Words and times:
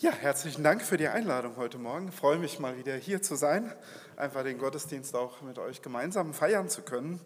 Ja, 0.00 0.10
herzlichen 0.10 0.64
Dank 0.64 0.82
für 0.82 0.96
die 0.96 1.06
Einladung 1.06 1.56
heute 1.56 1.78
Morgen. 1.78 2.08
Ich 2.08 2.16
freue 2.16 2.36
mich 2.36 2.58
mal 2.58 2.76
wieder 2.76 2.96
hier 2.96 3.22
zu 3.22 3.36
sein, 3.36 3.72
einfach 4.16 4.42
den 4.42 4.58
Gottesdienst 4.58 5.14
auch 5.14 5.40
mit 5.42 5.56
euch 5.56 5.82
gemeinsam 5.82 6.34
feiern 6.34 6.68
zu 6.68 6.82
können. 6.82 7.20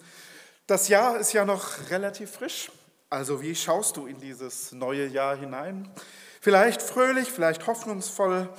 Das 0.66 0.88
Jahr 0.88 1.18
ist 1.18 1.32
ja 1.32 1.46
noch 1.46 1.88
relativ 1.88 2.30
frisch. 2.30 2.70
Also 3.08 3.40
wie 3.40 3.54
schaust 3.54 3.96
du 3.96 4.06
in 4.06 4.20
dieses 4.20 4.72
neue 4.72 5.06
Jahr 5.06 5.34
hinein? 5.34 5.88
Vielleicht 6.42 6.82
fröhlich, 6.82 7.32
vielleicht 7.32 7.66
hoffnungsvoll. 7.66 8.50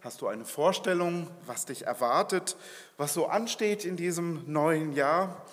Hast 0.00 0.22
du 0.22 0.28
eine 0.28 0.46
Vorstellung, 0.46 1.28
was 1.44 1.66
dich 1.66 1.86
erwartet, 1.86 2.56
was 2.96 3.12
so 3.12 3.26
ansteht 3.26 3.84
in 3.84 3.96
diesem 3.96 4.50
neuen 4.50 4.94
Jahr? 4.94 5.44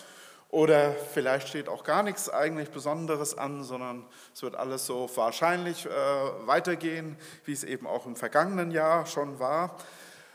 Oder 0.55 0.93
vielleicht 0.93 1.49
steht 1.49 1.67
auch 1.67 1.83
gar 1.83 2.01
nichts 2.01 2.29
eigentlich 2.29 2.69
Besonderes 2.69 3.37
an, 3.37 3.65
sondern 3.65 4.05
es 4.33 4.41
wird 4.41 4.55
alles 4.55 4.85
so 4.85 5.09
wahrscheinlich 5.13 5.85
äh, 5.85 5.89
weitergehen, 6.45 7.17
wie 7.43 7.51
es 7.51 7.65
eben 7.65 7.85
auch 7.85 8.05
im 8.05 8.15
vergangenen 8.15 8.71
Jahr 8.71 9.05
schon 9.05 9.37
war. 9.37 9.75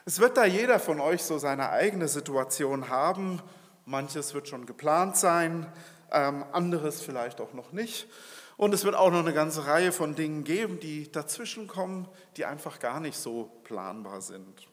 Es 0.04 0.20
wird 0.20 0.36
da 0.36 0.44
jeder 0.44 0.78
von 0.78 1.00
euch 1.00 1.22
so 1.22 1.38
seine 1.38 1.70
eigene 1.70 2.06
Situation 2.06 2.90
haben. 2.90 3.40
Manches 3.86 4.34
wird 4.34 4.46
schon 4.46 4.66
geplant 4.66 5.16
sein, 5.16 5.66
ähm, 6.12 6.44
anderes 6.52 7.00
vielleicht 7.00 7.40
auch 7.40 7.54
noch 7.54 7.72
nicht. 7.72 8.06
Und 8.58 8.74
es 8.74 8.84
wird 8.84 8.96
auch 8.96 9.10
noch 9.10 9.20
eine 9.20 9.32
ganze 9.32 9.66
Reihe 9.66 9.90
von 9.90 10.16
Dingen 10.16 10.44
geben, 10.44 10.80
die 10.80 11.10
dazwischen 11.10 11.66
kommen, 11.66 12.06
die 12.36 12.44
einfach 12.44 12.78
gar 12.78 13.00
nicht 13.00 13.16
so 13.16 13.50
planbar 13.64 14.20
sind. 14.20 14.69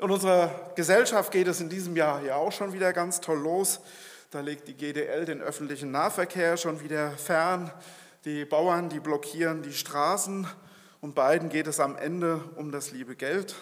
In 0.00 0.10
unserer 0.10 0.72
Gesellschaft 0.74 1.30
geht 1.30 1.46
es 1.46 1.60
in 1.60 1.68
diesem 1.68 1.94
Jahr 1.94 2.20
ja 2.24 2.34
auch 2.34 2.50
schon 2.50 2.72
wieder 2.72 2.92
ganz 2.92 3.20
toll 3.20 3.38
los. 3.38 3.80
Da 4.32 4.40
legt 4.40 4.66
die 4.66 4.74
GDL 4.74 5.24
den 5.24 5.40
öffentlichen 5.40 5.92
Nahverkehr 5.92 6.56
schon 6.56 6.82
wieder 6.82 7.12
fern. 7.12 7.70
Die 8.24 8.44
Bauern, 8.44 8.88
die 8.88 8.98
blockieren 8.98 9.62
die 9.62 9.72
Straßen. 9.72 10.48
Und 11.00 11.14
beiden 11.14 11.48
geht 11.48 11.68
es 11.68 11.78
am 11.78 11.96
Ende 11.96 12.42
um 12.56 12.72
das 12.72 12.90
liebe 12.90 13.14
Geld. 13.14 13.54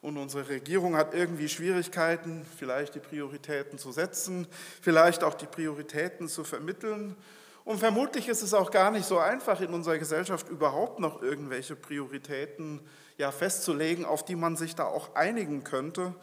Und 0.00 0.16
unsere 0.16 0.48
Regierung 0.48 0.96
hat 0.96 1.12
irgendwie 1.12 1.48
Schwierigkeiten, 1.48 2.46
vielleicht 2.56 2.94
die 2.94 3.00
Prioritäten 3.00 3.76
zu 3.76 3.90
setzen, 3.90 4.46
vielleicht 4.80 5.24
auch 5.24 5.34
die 5.34 5.46
Prioritäten 5.46 6.28
zu 6.28 6.44
vermitteln. 6.44 7.16
Und 7.64 7.78
vermutlich 7.78 8.28
ist 8.28 8.42
es 8.42 8.54
auch 8.54 8.70
gar 8.70 8.92
nicht 8.92 9.06
so 9.06 9.18
einfach, 9.18 9.60
in 9.60 9.74
unserer 9.74 9.98
Gesellschaft 9.98 10.48
überhaupt 10.48 11.00
noch 11.00 11.20
irgendwelche 11.20 11.74
Prioritäten 11.74 12.80
ja, 13.16 13.30
festzulegen, 13.30 14.04
auf 14.04 14.24
die 14.24 14.36
man 14.36 14.56
sich 14.56 14.74
da 14.74 14.84
auch 14.84 15.14
einigen 15.14 15.64
könnte. 15.64 16.14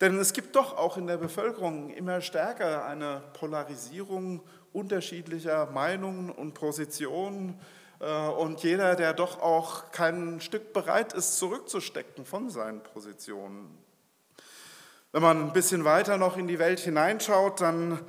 Denn 0.00 0.18
es 0.18 0.32
gibt 0.32 0.56
doch 0.56 0.76
auch 0.76 0.96
in 0.96 1.06
der 1.06 1.16
Bevölkerung 1.16 1.90
immer 1.90 2.20
stärker 2.20 2.84
eine 2.84 3.22
Polarisierung 3.38 4.42
unterschiedlicher 4.72 5.66
Meinungen 5.66 6.30
und 6.30 6.54
Positionen. 6.54 7.60
Äh, 8.00 8.28
und 8.28 8.62
jeder, 8.62 8.96
der 8.96 9.14
doch 9.14 9.40
auch 9.40 9.92
kein 9.92 10.40
Stück 10.40 10.72
bereit 10.72 11.12
ist, 11.12 11.38
zurückzustecken 11.38 12.24
von 12.24 12.50
seinen 12.50 12.82
Positionen. 12.82 13.78
Wenn 15.12 15.22
man 15.22 15.42
ein 15.42 15.52
bisschen 15.52 15.84
weiter 15.84 16.18
noch 16.18 16.36
in 16.36 16.48
die 16.48 16.58
Welt 16.58 16.80
hineinschaut, 16.80 17.60
dann 17.60 18.00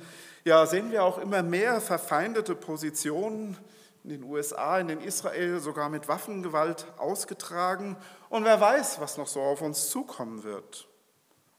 ja, 0.44 0.66
sehen 0.66 0.90
wir 0.90 1.04
auch 1.04 1.18
immer 1.18 1.42
mehr 1.42 1.80
verfeindete 1.80 2.56
Positionen 2.56 3.56
in 4.02 4.10
den 4.10 4.24
USA, 4.24 4.78
in 4.78 4.88
den 4.88 5.00
Israel, 5.00 5.60
sogar 5.60 5.88
mit 5.88 6.08
Waffengewalt 6.08 6.86
ausgetragen. 6.98 7.96
Und 8.36 8.44
wer 8.44 8.60
weiß, 8.60 9.00
was 9.00 9.16
noch 9.16 9.28
so 9.28 9.40
auf 9.40 9.62
uns 9.62 9.88
zukommen 9.88 10.42
wird 10.42 10.86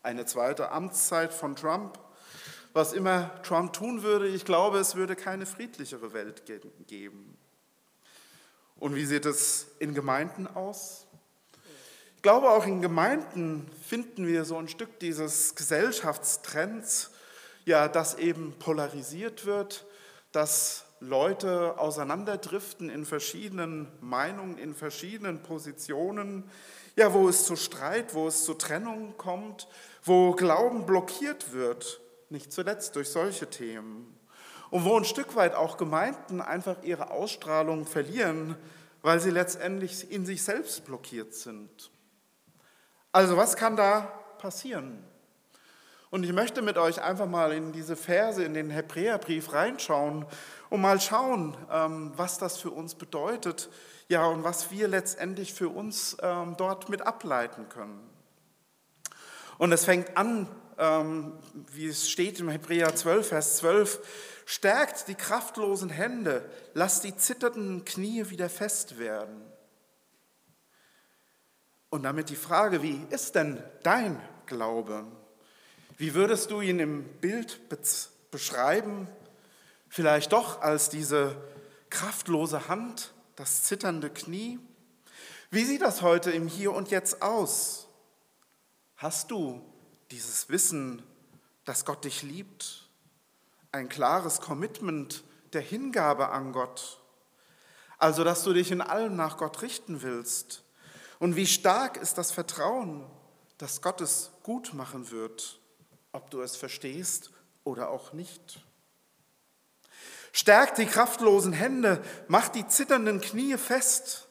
eine 0.03 0.27
zweite 0.27 0.69
Amtszeit 0.69 1.33
von 1.33 1.55
Trump. 1.55 1.97
Was 2.71 2.93
immer 2.93 3.41
Trump 3.41 3.73
tun 3.73 4.03
würde, 4.03 4.27
ich 4.27 4.45
glaube, 4.45 4.77
es 4.77 4.93
würde 4.93 5.15
keine 5.15 5.47
friedlichere 5.47 6.13
Welt 6.13 6.43
geben. 6.45 7.35
Und 8.75 8.93
wie 8.93 9.07
sieht 9.07 9.25
es 9.25 9.69
in 9.79 9.95
Gemeinden 9.95 10.45
aus? 10.45 11.07
Ich 12.15 12.21
glaube, 12.21 12.51
auch 12.51 12.67
in 12.67 12.83
Gemeinden 12.83 13.67
finden 13.83 14.27
wir 14.27 14.45
so 14.45 14.55
ein 14.57 14.67
Stück 14.67 14.99
dieses 14.99 15.55
Gesellschaftstrends, 15.55 17.09
ja, 17.65 17.87
dass 17.87 18.19
eben 18.19 18.53
polarisiert 18.59 19.47
wird, 19.47 19.83
dass 20.31 20.85
Leute 20.99 21.77
auseinanderdriften 21.77 22.89
in 22.89 23.05
verschiedenen 23.05 23.87
Meinungen, 24.01 24.57
in 24.57 24.73
verschiedenen 24.73 25.43
Positionen, 25.43 26.49
ja, 26.95 27.13
wo 27.13 27.29
es 27.29 27.45
zu 27.45 27.55
Streit, 27.55 28.15
wo 28.15 28.27
es 28.27 28.43
zu 28.43 28.55
Trennung 28.55 29.15
kommt, 29.17 29.67
wo 30.03 30.31
Glauben 30.31 30.85
blockiert 30.85 31.53
wird, 31.53 32.01
nicht 32.29 32.51
zuletzt 32.51 32.95
durch 32.95 33.09
solche 33.09 33.49
Themen. 33.49 34.17
Und 34.69 34.83
wo 34.83 34.97
ein 34.97 35.05
Stück 35.05 35.35
weit 35.35 35.55
auch 35.55 35.77
Gemeinden 35.77 36.41
einfach 36.41 36.83
ihre 36.83 37.11
Ausstrahlung 37.11 37.85
verlieren, 37.85 38.57
weil 39.01 39.19
sie 39.19 39.29
letztendlich 39.29 40.11
in 40.11 40.25
sich 40.25 40.43
selbst 40.43 40.85
blockiert 40.85 41.33
sind. 41.33 41.91
Also 43.11 43.37
was 43.37 43.55
kann 43.55 43.75
da 43.75 44.01
passieren? 44.39 45.03
Und 46.09 46.23
ich 46.23 46.31
möchte 46.31 46.61
mit 46.61 46.77
euch 46.77 47.01
einfach 47.01 47.27
mal 47.27 47.51
in 47.51 47.73
diese 47.73 47.97
Verse, 47.97 48.41
in 48.41 48.53
den 48.53 48.69
Hebräerbrief 48.69 49.51
reinschauen 49.51 50.25
und 50.69 50.81
mal 50.81 51.01
schauen, 51.01 51.57
ähm, 51.69 52.13
was 52.15 52.37
das 52.37 52.57
für 52.57 52.71
uns 52.71 52.95
bedeutet, 52.95 53.69
ja, 54.07 54.25
und 54.25 54.45
was 54.45 54.71
wir 54.71 54.87
letztendlich 54.87 55.53
für 55.53 55.67
uns 55.67 56.15
ähm, 56.21 56.55
dort 56.57 56.87
mit 56.87 57.01
ableiten 57.01 57.67
können. 57.67 58.09
Und 59.57 59.73
es 59.73 59.83
fängt 59.83 60.15
an, 60.15 60.47
ähm, 60.77 61.33
wie 61.73 61.87
es 61.87 62.09
steht 62.09 62.39
im 62.39 62.47
Hebräer 62.47 62.95
12, 62.95 63.27
Vers 63.27 63.57
12, 63.57 63.99
stärkt 64.45 65.09
die 65.09 65.15
kraftlosen 65.15 65.89
Hände, 65.89 66.49
lasst 66.73 67.03
die 67.03 67.17
zitternden 67.17 67.83
Knie 67.83 68.29
wieder 68.29 68.49
fest 68.49 68.97
werden. 68.97 69.41
Und 71.89 72.03
damit 72.03 72.29
die 72.29 72.35
Frage, 72.37 72.81
wie 72.81 73.05
ist 73.09 73.35
denn 73.35 73.61
dein 73.83 74.21
Glaube? 74.45 75.05
Wie 75.97 76.13
würdest 76.13 76.51
du 76.51 76.61
ihn 76.61 76.77
im 76.77 77.03
Bild 77.21 77.59
beschreiben? 78.29 79.07
Vielleicht 79.89 80.31
doch 80.31 80.61
als 80.61 80.89
diese 80.89 81.35
kraftlose 81.89 82.67
Hand, 82.67 83.13
das 83.35 83.63
zitternde 83.63 84.11
Knie? 84.11 84.59
Wie 85.49 85.63
sieht 85.63 85.81
das 85.81 86.03
heute 86.03 86.29
im 86.29 86.47
Hier 86.47 86.71
und 86.71 86.91
Jetzt 86.91 87.23
aus? 87.23 87.87
Hast 88.95 89.31
du 89.31 89.63
dieses 90.11 90.49
Wissen, 90.49 91.01
dass 91.65 91.83
Gott 91.83 92.05
dich 92.05 92.21
liebt? 92.21 92.87
Ein 93.71 93.89
klares 93.89 94.39
Commitment 94.39 95.23
der 95.53 95.61
Hingabe 95.61 96.29
an 96.29 96.51
Gott? 96.51 97.01
Also, 97.97 98.23
dass 98.23 98.43
du 98.43 98.53
dich 98.53 98.69
in 98.69 98.81
allem 98.81 99.15
nach 99.15 99.37
Gott 99.37 99.63
richten 99.63 100.03
willst? 100.03 100.63
Und 101.17 101.35
wie 101.35 101.47
stark 101.47 101.97
ist 101.97 102.19
das 102.19 102.31
Vertrauen, 102.31 103.03
dass 103.57 103.81
Gott 103.81 104.01
es 104.01 104.29
gut 104.43 104.75
machen 104.75 105.09
wird, 105.09 105.59
ob 106.17 106.31
du 106.31 106.41
es 106.41 106.55
verstehst 106.55 107.31
oder 107.63 107.89
auch 107.89 108.11
nicht? 108.11 108.59
Stärkt 110.33 110.79
die 110.79 110.85
kraftlosen 110.85 111.53
Hände, 111.53 112.03
macht 112.27 112.55
die 112.55 112.67
zitternden 112.67 113.21
Knie 113.21 113.57
fest. 113.57 114.27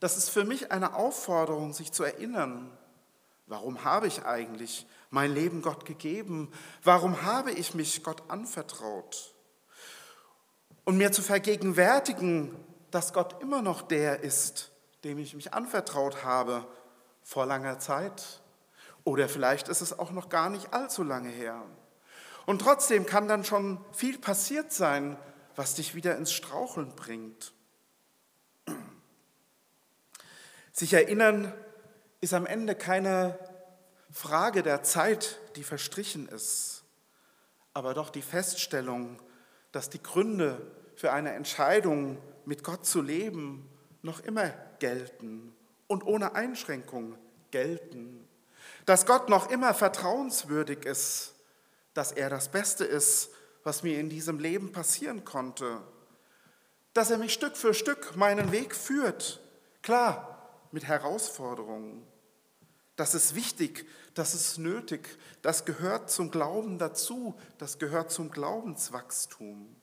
Das 0.00 0.16
ist 0.16 0.30
für 0.30 0.44
mich 0.44 0.72
eine 0.72 0.94
Aufforderung, 0.94 1.74
sich 1.74 1.92
zu 1.92 2.02
erinnern, 2.02 2.76
warum 3.46 3.84
habe 3.84 4.06
ich 4.06 4.24
eigentlich 4.24 4.86
mein 5.10 5.34
Leben 5.34 5.60
Gott 5.60 5.84
gegeben? 5.84 6.50
Warum 6.82 7.22
habe 7.22 7.52
ich 7.52 7.74
mich 7.74 8.02
Gott 8.02 8.22
anvertraut? 8.28 9.34
Und 10.84 10.96
mir 10.96 11.12
zu 11.12 11.20
vergegenwärtigen, 11.20 12.56
dass 12.90 13.12
Gott 13.12 13.42
immer 13.42 13.60
noch 13.60 13.82
der 13.82 14.20
ist, 14.20 14.72
dem 15.04 15.18
ich 15.18 15.34
mich 15.34 15.52
anvertraut 15.52 16.24
habe 16.24 16.66
vor 17.22 17.44
langer 17.44 17.78
Zeit. 17.78 18.40
Oder 19.04 19.28
vielleicht 19.28 19.68
ist 19.68 19.80
es 19.80 19.98
auch 19.98 20.10
noch 20.10 20.28
gar 20.28 20.50
nicht 20.50 20.72
allzu 20.72 21.02
lange 21.02 21.30
her. 21.30 21.62
Und 22.46 22.60
trotzdem 22.60 23.06
kann 23.06 23.28
dann 23.28 23.44
schon 23.44 23.84
viel 23.92 24.18
passiert 24.18 24.72
sein, 24.72 25.16
was 25.56 25.74
dich 25.74 25.94
wieder 25.94 26.16
ins 26.16 26.32
Straucheln 26.32 26.94
bringt. 26.96 27.52
Sich 30.72 30.92
erinnern 30.92 31.52
ist 32.20 32.34
am 32.34 32.46
Ende 32.46 32.74
keine 32.74 33.38
Frage 34.10 34.62
der 34.62 34.82
Zeit, 34.82 35.38
die 35.56 35.62
verstrichen 35.62 36.28
ist, 36.28 36.84
aber 37.74 37.94
doch 37.94 38.10
die 38.10 38.22
Feststellung, 38.22 39.20
dass 39.72 39.90
die 39.90 40.02
Gründe 40.02 40.60
für 40.96 41.12
eine 41.12 41.32
Entscheidung, 41.32 42.18
mit 42.44 42.64
Gott 42.64 42.86
zu 42.86 43.02
leben, 43.02 43.68
noch 44.02 44.20
immer 44.20 44.48
gelten 44.78 45.54
und 45.86 46.04
ohne 46.04 46.34
Einschränkung 46.34 47.16
gelten. 47.50 48.26
Dass 48.86 49.06
Gott 49.06 49.28
noch 49.28 49.50
immer 49.50 49.74
vertrauenswürdig 49.74 50.84
ist 50.84 51.34
dass 51.94 52.12
er 52.12 52.30
das 52.30 52.50
Beste 52.50 52.84
ist, 52.84 53.30
was 53.62 53.82
mir 53.82 53.98
in 53.98 54.08
diesem 54.08 54.38
Leben 54.38 54.72
passieren 54.72 55.24
konnte. 55.24 55.82
Dass 56.94 57.10
er 57.10 57.18
mich 57.18 57.32
Stück 57.32 57.56
für 57.56 57.74
Stück 57.74 58.16
meinen 58.16 58.52
Weg 58.52 58.74
führt. 58.74 59.40
Klar, 59.82 60.50
mit 60.72 60.84
Herausforderungen. 60.84 62.06
Das 62.96 63.14
ist 63.14 63.34
wichtig, 63.34 63.86
das 64.14 64.34
ist 64.34 64.58
nötig, 64.58 65.18
das 65.42 65.64
gehört 65.64 66.10
zum 66.10 66.30
Glauben 66.30 66.78
dazu, 66.78 67.38
das 67.58 67.78
gehört 67.78 68.10
zum 68.10 68.30
Glaubenswachstum. 68.30 69.74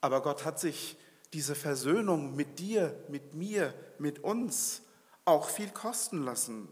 Aber 0.00 0.20
Gott 0.22 0.44
hat 0.44 0.58
sich 0.58 0.98
diese 1.32 1.54
Versöhnung 1.54 2.34
mit 2.34 2.58
dir, 2.58 3.04
mit 3.08 3.34
mir, 3.34 3.72
mit 3.98 4.18
uns 4.18 4.82
auch 5.24 5.48
viel 5.48 5.70
kosten 5.70 6.24
lassen. 6.24 6.68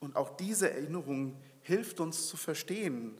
Und 0.00 0.16
auch 0.16 0.36
diese 0.36 0.70
Erinnerung 0.70 1.40
hilft 1.60 2.00
uns 2.00 2.26
zu 2.26 2.36
verstehen, 2.36 3.18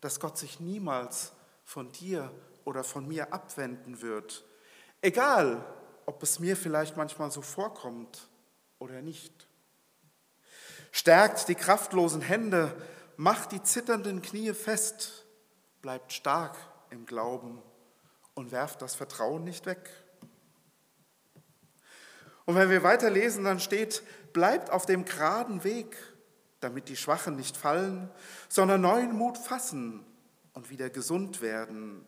dass 0.00 0.20
Gott 0.20 0.38
sich 0.38 0.60
niemals 0.60 1.32
von 1.64 1.90
dir 1.92 2.32
oder 2.64 2.84
von 2.84 3.08
mir 3.08 3.32
abwenden 3.32 4.02
wird. 4.02 4.44
Egal, 5.02 5.64
ob 6.06 6.22
es 6.22 6.38
mir 6.38 6.56
vielleicht 6.56 6.96
manchmal 6.96 7.30
so 7.30 7.42
vorkommt 7.42 8.28
oder 8.78 9.02
nicht. 9.02 9.48
Stärkt 10.92 11.48
die 11.48 11.54
kraftlosen 11.54 12.20
Hände, 12.20 12.74
macht 13.16 13.52
die 13.52 13.62
zitternden 13.62 14.22
Knie 14.22 14.52
fest, 14.52 15.24
bleibt 15.82 16.12
stark 16.12 16.56
im 16.90 17.06
Glauben 17.06 17.62
und 18.34 18.50
werft 18.50 18.82
das 18.82 18.94
Vertrauen 18.94 19.44
nicht 19.44 19.66
weg. 19.66 19.90
Und 22.44 22.56
wenn 22.56 22.70
wir 22.70 22.82
weiterlesen, 22.82 23.44
dann 23.44 23.60
steht, 23.60 24.02
bleibt 24.32 24.70
auf 24.70 24.84
dem 24.84 25.04
geraden 25.04 25.62
Weg, 25.62 25.96
damit 26.60 26.88
die 26.88 26.96
Schwachen 26.96 27.36
nicht 27.36 27.56
fallen, 27.56 28.10
sondern 28.48 28.82
neuen 28.82 29.16
Mut 29.16 29.38
fassen 29.38 30.04
und 30.52 30.70
wieder 30.70 30.90
gesund 30.90 31.40
werden. 31.40 32.04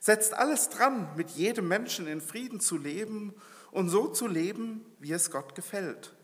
Setzt 0.00 0.34
alles 0.34 0.68
dran, 0.68 1.08
mit 1.16 1.30
jedem 1.30 1.68
Menschen 1.68 2.06
in 2.06 2.20
Frieden 2.20 2.60
zu 2.60 2.76
leben 2.76 3.34
und 3.70 3.88
so 3.88 4.08
zu 4.08 4.26
leben, 4.26 4.84
wie 4.98 5.12
es 5.12 5.30
Gott 5.30 5.54
gefällt. 5.54 6.14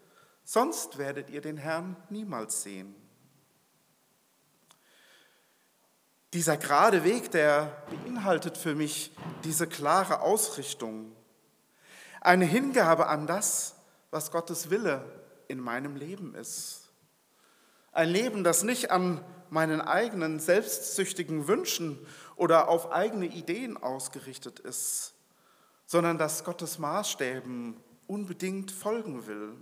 Sonst 0.44 0.98
werdet 0.98 1.30
ihr 1.30 1.40
den 1.40 1.56
Herrn 1.56 1.96
niemals 2.08 2.62
sehen. 2.62 2.94
Dieser 6.32 6.56
gerade 6.56 7.02
Weg, 7.02 7.32
der 7.32 7.84
beinhaltet 7.90 8.56
für 8.56 8.76
mich 8.76 9.12
diese 9.42 9.66
klare 9.66 10.20
Ausrichtung, 10.20 11.10
eine 12.20 12.44
Hingabe 12.44 13.08
an 13.08 13.26
das, 13.26 13.74
was 14.10 14.30
Gottes 14.30 14.70
Wille 14.70 15.04
in 15.48 15.58
meinem 15.58 15.96
Leben 15.96 16.34
ist. 16.34 16.89
Ein 18.00 18.08
Leben, 18.08 18.44
das 18.44 18.62
nicht 18.62 18.90
an 18.90 19.22
meinen 19.50 19.82
eigenen 19.82 20.40
selbstsüchtigen 20.40 21.48
Wünschen 21.48 21.98
oder 22.34 22.70
auf 22.70 22.92
eigene 22.92 23.26
Ideen 23.26 23.76
ausgerichtet 23.76 24.58
ist, 24.58 25.12
sondern 25.84 26.16
das 26.16 26.42
Gottes 26.42 26.78
Maßstäben 26.78 27.76
unbedingt 28.06 28.70
folgen 28.70 29.26
will. 29.26 29.52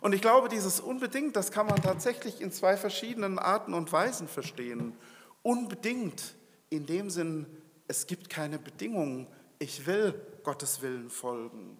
Und 0.00 0.12
ich 0.12 0.20
glaube, 0.20 0.48
dieses 0.48 0.78
unbedingt, 0.78 1.34
das 1.34 1.50
kann 1.50 1.66
man 1.66 1.82
tatsächlich 1.82 2.40
in 2.40 2.52
zwei 2.52 2.76
verschiedenen 2.76 3.40
Arten 3.40 3.74
und 3.74 3.90
Weisen 3.90 4.28
verstehen. 4.28 4.96
Unbedingt 5.42 6.36
in 6.70 6.86
dem 6.86 7.10
Sinn, 7.10 7.46
es 7.88 8.06
gibt 8.06 8.30
keine 8.30 8.60
Bedingungen, 8.60 9.26
ich 9.58 9.84
will 9.84 10.14
Gottes 10.44 10.80
Willen 10.80 11.10
folgen. 11.10 11.76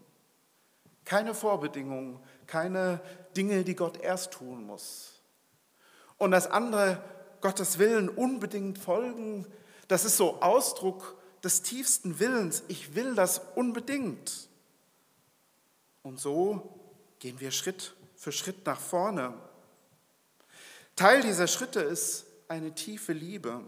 Keine 1.05 1.37
Vorbedingungen, 1.37 2.19
keine 2.49 3.01
Dinge, 3.37 3.63
die 3.63 3.77
Gott 3.77 4.01
erst 4.01 4.33
tun 4.33 4.67
muss. 4.67 5.12
Und 6.23 6.31
das 6.31 6.49
andere, 6.49 7.03
Gottes 7.41 7.81
Willen 7.81 8.09
unbedingt 8.09 8.79
folgen, 8.79 9.45
das 9.89 10.05
ist 10.05 10.17
so 10.17 10.41
Ausdruck 10.41 11.17
des 11.43 11.63
tiefsten 11.63 12.21
Willens. 12.21 12.63
Ich 12.69 12.95
will 12.95 13.17
das 13.17 13.41
unbedingt. 13.57 14.49
Und 16.05 16.21
so 16.21 16.79
gehen 17.19 17.41
wir 17.41 17.51
Schritt 17.51 17.97
für 18.15 18.31
Schritt 18.31 18.65
nach 18.67 18.79
vorne. 18.79 19.35
Teil 20.95 21.23
dieser 21.23 21.49
Schritte 21.49 21.81
ist 21.81 22.27
eine 22.47 22.73
tiefe 22.73 23.13
Liebe 23.13 23.61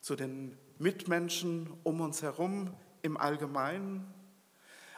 zu 0.00 0.14
den 0.14 0.56
Mitmenschen 0.78 1.72
um 1.82 2.02
uns 2.02 2.22
herum 2.22 2.72
im 3.02 3.16
Allgemeinen, 3.16 4.14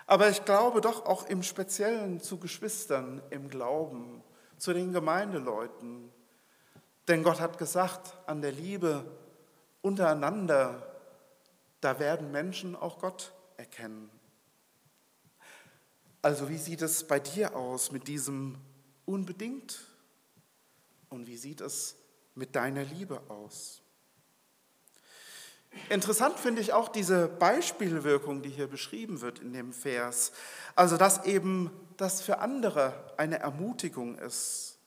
aber 0.07 0.29
ich 0.29 0.45
glaube 0.45 0.83
doch 0.83 1.07
auch 1.07 1.27
im 1.31 1.43
Speziellen 1.43 2.21
zu 2.21 2.37
Geschwistern 2.37 3.23
im 3.31 3.49
Glauben, 3.49 4.23
zu 4.59 4.75
den 4.75 4.93
Gemeindeleuten. 4.93 6.13
Denn 7.09 7.23
Gott 7.23 7.41
hat 7.41 7.57
gesagt, 7.57 8.15
an 8.27 8.43
der 8.43 8.53
Liebe 8.53 9.05
untereinander, 9.81 10.87
da 11.81 11.99
werden 11.99 12.31
Menschen 12.31 12.77
auch 12.77 12.99
Gott 12.99 13.33
erkennen. 13.57 14.11
Also 16.21 16.49
wie 16.49 16.59
sieht 16.59 16.83
es 16.83 17.07
bei 17.07 17.19
dir 17.19 17.57
aus 17.57 17.93
mit 17.93 18.09
diesem 18.09 18.59
unbedingt? 19.07 19.81
Und 21.09 21.27
wie 21.27 21.39
sieht 21.39 21.63
es 21.63 21.97
mit 22.35 22.55
deiner 22.55 22.85
Liebe 22.85 23.23
aus? 23.29 23.81
Interessant 25.89 26.39
finde 26.39 26.61
ich 26.61 26.73
auch 26.73 26.89
diese 26.89 27.29
Beispielwirkung, 27.29 28.43
die 28.43 28.51
hier 28.51 28.67
beschrieben 28.67 29.21
wird 29.21 29.39
in 29.39 29.53
dem 29.53 29.73
Vers. 29.73 30.33
Also, 30.75 30.97
dass 30.97 31.25
eben 31.25 31.71
das 31.97 32.21
für 32.21 32.39
andere 32.39 33.15
eine 33.17 33.39
Ermutigung 33.39 34.19
ist. 34.19 34.78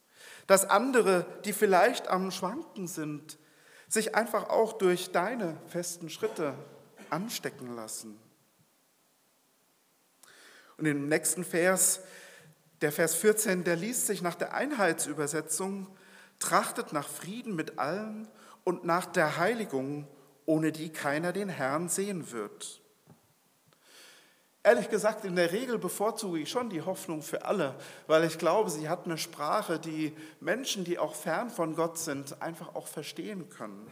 Dass 0.47 0.69
andere, 0.69 1.25
die 1.45 1.53
vielleicht 1.53 2.07
am 2.07 2.31
Schwanken 2.31 2.88
sind, 2.88 3.38
sich 3.88 4.15
einfach 4.15 4.49
auch 4.49 4.73
durch 4.73 5.11
deine 5.11 5.57
festen 5.67 6.09
Schritte 6.09 6.53
anstecken 7.09 7.75
lassen. 7.75 8.19
Und 10.77 10.85
im 10.85 11.09
nächsten 11.09 11.43
Vers, 11.43 12.01
der 12.81 12.91
Vers 12.91 13.15
14, 13.15 13.63
der 13.63 13.75
liest 13.75 14.07
sich 14.07 14.21
nach 14.21 14.35
der 14.35 14.53
Einheitsübersetzung, 14.53 15.88
trachtet 16.39 16.93
nach 16.93 17.07
Frieden 17.07 17.55
mit 17.55 17.77
allen 17.77 18.27
und 18.63 18.83
nach 18.83 19.05
der 19.05 19.38
Heiligung, 19.38 20.07
ohne 20.45 20.71
die 20.71 20.89
keiner 20.89 21.33
den 21.33 21.49
Herrn 21.49 21.88
sehen 21.89 22.31
wird. 22.31 22.80
Ehrlich 24.63 24.89
gesagt, 24.89 25.25
in 25.25 25.35
der 25.35 25.51
Regel 25.51 25.79
bevorzuge 25.79 26.39
ich 26.39 26.49
schon 26.49 26.69
die 26.69 26.83
Hoffnung 26.83 27.23
für 27.23 27.45
alle, 27.45 27.73
weil 28.05 28.23
ich 28.25 28.37
glaube, 28.37 28.69
sie 28.69 28.89
hat 28.89 29.05
eine 29.05 29.17
Sprache, 29.17 29.79
die 29.79 30.15
Menschen, 30.39 30.83
die 30.83 30.99
auch 30.99 31.15
fern 31.15 31.49
von 31.49 31.75
Gott 31.75 31.97
sind, 31.97 32.39
einfach 32.43 32.75
auch 32.75 32.85
verstehen 32.85 33.49
können. 33.49 33.87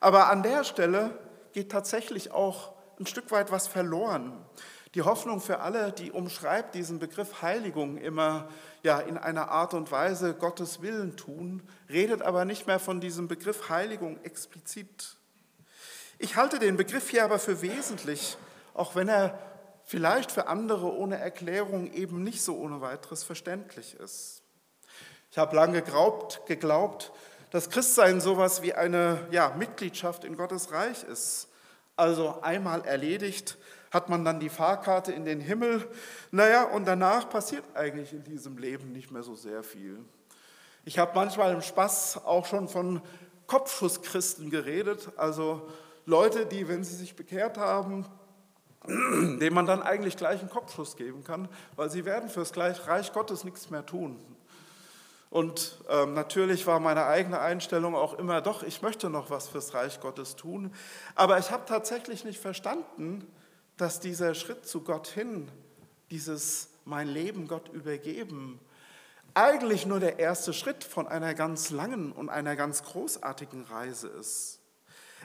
Aber 0.00 0.30
an 0.30 0.42
der 0.42 0.64
Stelle 0.64 1.18
geht 1.52 1.70
tatsächlich 1.70 2.30
auch 2.30 2.72
ein 2.98 3.04
Stück 3.06 3.30
weit 3.30 3.52
was 3.52 3.68
verloren. 3.68 4.32
Die 4.94 5.02
Hoffnung 5.02 5.40
für 5.40 5.60
alle, 5.60 5.92
die 5.92 6.12
umschreibt 6.12 6.74
diesen 6.74 6.98
Begriff 6.98 7.42
Heiligung 7.42 7.98
immer 7.98 8.48
ja, 8.82 9.00
in 9.00 9.18
einer 9.18 9.50
Art 9.50 9.74
und 9.74 9.90
Weise 9.90 10.34
Gottes 10.34 10.82
Willen 10.82 11.16
tun, 11.16 11.62
redet 11.90 12.22
aber 12.22 12.44
nicht 12.44 12.66
mehr 12.66 12.78
von 12.78 13.00
diesem 13.00 13.28
Begriff 13.28 13.68
Heiligung 13.68 14.18
explizit. 14.22 15.16
Ich 16.18 16.36
halte 16.36 16.58
den 16.58 16.76
Begriff 16.76 17.10
hier 17.10 17.24
aber 17.24 17.38
für 17.38 17.62
wesentlich, 17.62 18.36
auch 18.74 18.94
wenn 18.94 19.08
er 19.08 19.38
vielleicht 19.84 20.30
für 20.30 20.46
andere 20.46 20.94
ohne 20.96 21.18
Erklärung 21.18 21.92
eben 21.92 22.22
nicht 22.22 22.42
so 22.42 22.56
ohne 22.56 22.80
weiteres 22.80 23.24
verständlich 23.24 23.94
ist. 23.94 24.42
Ich 25.30 25.38
habe 25.38 25.56
lange 25.56 25.82
geglaubt, 25.82 26.42
geglaubt 26.46 27.12
dass 27.52 27.68
Christsein 27.68 28.22
sowas 28.22 28.62
wie 28.62 28.72
eine 28.72 29.26
ja, 29.30 29.54
Mitgliedschaft 29.58 30.24
in 30.24 30.38
Gottes 30.38 30.72
Reich 30.72 31.04
ist. 31.04 31.48
Also 31.96 32.40
einmal 32.40 32.82
erledigt, 32.86 33.58
hat 33.90 34.08
man 34.08 34.24
dann 34.24 34.40
die 34.40 34.48
Fahrkarte 34.48 35.12
in 35.12 35.26
den 35.26 35.38
Himmel. 35.38 35.86
Naja, 36.30 36.64
und 36.64 36.86
danach 36.86 37.28
passiert 37.28 37.64
eigentlich 37.74 38.14
in 38.14 38.24
diesem 38.24 38.56
Leben 38.56 38.92
nicht 38.92 39.10
mehr 39.10 39.22
so 39.22 39.34
sehr 39.34 39.62
viel. 39.62 39.98
Ich 40.86 40.98
habe 40.98 41.12
manchmal 41.14 41.52
im 41.52 41.60
Spaß 41.60 42.24
auch 42.24 42.46
schon 42.46 42.68
von 42.68 43.02
Kopfschusschristen 43.46 44.48
geredet, 44.48 45.10
also 45.18 45.68
Leute, 46.06 46.46
die, 46.46 46.68
wenn 46.68 46.82
sie 46.84 46.96
sich 46.96 47.14
bekehrt 47.14 47.58
haben, 47.58 48.06
dem 48.86 49.54
man 49.54 49.66
dann 49.66 49.82
eigentlich 49.82 50.16
gleich 50.16 50.40
einen 50.40 50.50
Kopfschuss 50.50 50.96
geben 50.96 51.24
kann, 51.24 51.48
weil 51.76 51.90
sie 51.90 52.04
werden 52.04 52.28
fürs 52.28 52.56
Reich 52.56 53.12
Gottes 53.12 53.44
nichts 53.44 53.70
mehr 53.70 53.86
tun. 53.86 54.18
Und 55.30 55.78
ähm, 55.88 56.12
natürlich 56.12 56.66
war 56.66 56.78
meine 56.78 57.06
eigene 57.06 57.40
Einstellung 57.40 57.94
auch 57.94 58.18
immer, 58.18 58.42
doch, 58.42 58.62
ich 58.62 58.82
möchte 58.82 59.08
noch 59.08 59.30
was 59.30 59.48
fürs 59.48 59.72
Reich 59.72 59.98
Gottes 60.00 60.36
tun. 60.36 60.74
Aber 61.14 61.38
ich 61.38 61.50
habe 61.50 61.64
tatsächlich 61.64 62.24
nicht 62.24 62.38
verstanden, 62.38 63.26
dass 63.78 63.98
dieser 63.98 64.34
Schritt 64.34 64.66
zu 64.66 64.82
Gott 64.82 65.08
hin, 65.08 65.50
dieses 66.10 66.68
mein 66.84 67.08
Leben 67.08 67.48
Gott 67.48 67.68
übergeben, 67.68 68.60
eigentlich 69.32 69.86
nur 69.86 70.00
der 70.00 70.18
erste 70.18 70.52
Schritt 70.52 70.84
von 70.84 71.08
einer 71.08 71.32
ganz 71.32 71.70
langen 71.70 72.12
und 72.12 72.28
einer 72.28 72.54
ganz 72.54 72.82
großartigen 72.82 73.64
Reise 73.64 74.08
ist. 74.08 74.60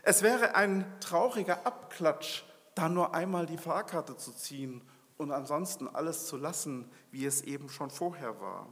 Es 0.04 0.22
wäre 0.22 0.56
ein 0.56 0.86
trauriger 1.02 1.66
Abklatsch, 1.66 2.44
da 2.78 2.90
nur 2.90 3.14
einmal 3.14 3.46
die 3.46 3.58
Fahrkarte 3.58 4.18
zu 4.18 4.32
ziehen 4.32 4.82
und 5.18 5.32
ansonsten 5.32 5.88
alles 5.88 6.28
zu 6.28 6.38
lassen, 6.38 6.90
wie 7.12 7.26
es 7.26 7.42
eben 7.42 7.70
schon 7.70 7.90
vorher 7.90 8.40
war. 8.40 8.68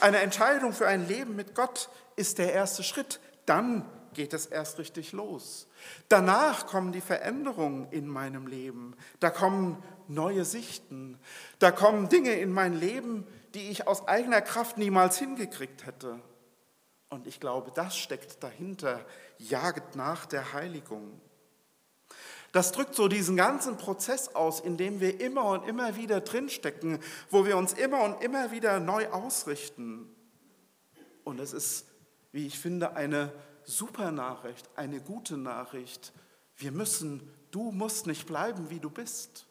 Eine 0.00 0.18
Entscheidung 0.18 0.72
für 0.72 0.86
ein 0.86 1.06
Leben 1.06 1.36
mit 1.36 1.54
Gott 1.54 1.88
ist 2.16 2.38
der 2.38 2.52
erste 2.52 2.82
Schritt. 2.82 3.20
Dann 3.46 3.84
geht 4.14 4.32
es 4.32 4.46
erst 4.46 4.78
richtig 4.78 5.12
los. 5.12 5.66
Danach 6.08 6.66
kommen 6.66 6.92
die 6.92 7.00
Veränderungen 7.00 7.88
in 7.90 8.06
meinem 8.06 8.46
Leben. 8.46 8.96
Da 9.20 9.30
kommen 9.30 9.82
neue 10.08 10.44
Sichten. 10.44 11.18
Da 11.58 11.70
kommen 11.70 12.08
Dinge 12.08 12.32
in 12.32 12.52
mein 12.52 12.72
Leben, 12.72 13.26
die 13.54 13.70
ich 13.70 13.86
aus 13.86 14.06
eigener 14.08 14.40
Kraft 14.40 14.78
niemals 14.78 15.18
hingekriegt 15.18 15.86
hätte. 15.86 16.20
Und 17.10 17.26
ich 17.26 17.40
glaube, 17.40 17.70
das 17.74 17.96
steckt 17.96 18.42
dahinter. 18.42 19.04
Jaget 19.38 19.96
nach 19.96 20.26
der 20.26 20.52
Heiligung. 20.52 21.20
Das 22.54 22.70
drückt 22.70 22.94
so 22.94 23.08
diesen 23.08 23.34
ganzen 23.34 23.76
Prozess 23.78 24.36
aus, 24.36 24.60
in 24.60 24.76
dem 24.76 25.00
wir 25.00 25.20
immer 25.20 25.44
und 25.46 25.66
immer 25.66 25.96
wieder 25.96 26.20
drinstecken, 26.20 27.00
wo 27.28 27.44
wir 27.44 27.56
uns 27.56 27.72
immer 27.72 28.04
und 28.04 28.22
immer 28.22 28.52
wieder 28.52 28.78
neu 28.78 29.08
ausrichten. 29.08 30.08
Und 31.24 31.40
es 31.40 31.52
ist, 31.52 31.86
wie 32.30 32.46
ich 32.46 32.56
finde, 32.56 32.94
eine 32.94 33.32
super 33.64 34.12
Nachricht, 34.12 34.70
eine 34.76 35.00
gute 35.00 35.36
Nachricht. 35.36 36.12
Wir 36.56 36.70
müssen, 36.70 37.28
du 37.50 37.72
musst 37.72 38.06
nicht 38.06 38.24
bleiben, 38.28 38.70
wie 38.70 38.78
du 38.78 38.88
bist, 38.88 39.46